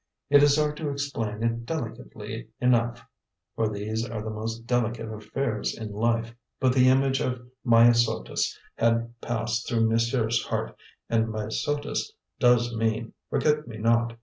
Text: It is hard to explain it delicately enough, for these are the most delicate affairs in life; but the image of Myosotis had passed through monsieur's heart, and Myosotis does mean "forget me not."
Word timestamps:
It 0.31 0.41
is 0.41 0.57
hard 0.57 0.77
to 0.77 0.89
explain 0.89 1.43
it 1.43 1.63
delicately 1.67 2.47
enough, 2.59 3.05
for 3.55 3.69
these 3.69 4.03
are 4.03 4.23
the 4.23 4.31
most 4.31 4.65
delicate 4.65 5.13
affairs 5.13 5.77
in 5.77 5.91
life; 5.91 6.33
but 6.59 6.73
the 6.73 6.89
image 6.89 7.21
of 7.21 7.47
Myosotis 7.63 8.57
had 8.79 9.13
passed 9.21 9.69
through 9.69 9.87
monsieur's 9.87 10.43
heart, 10.43 10.75
and 11.07 11.27
Myosotis 11.27 12.13
does 12.39 12.73
mean 12.75 13.13
"forget 13.29 13.67
me 13.67 13.77
not." 13.77 14.17